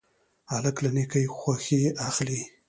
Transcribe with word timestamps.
هلک 0.51 0.75
له 0.83 0.89
نیکۍ 0.95 1.25
خوښي 1.37 1.81
اخلي. 2.07 2.41